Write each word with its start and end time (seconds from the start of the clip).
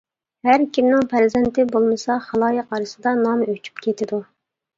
ھەر 0.47 0.61
كىمنىڭ 0.77 1.03
پەرزەنتى 1.11 1.65
بولمىسا، 1.75 2.15
خالايىق 2.29 2.75
ئارىسىدا 2.79 3.15
نامى 3.21 3.51
ئۆچۈپ 3.55 3.85
كېتىدۇ. 3.87 4.23